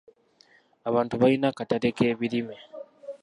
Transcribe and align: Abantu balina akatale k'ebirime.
Abantu 0.89 1.13
balina 1.21 1.47
akatale 1.49 1.89
k'ebirime. 1.95 2.57